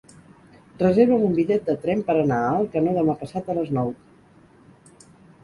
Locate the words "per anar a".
2.07-2.49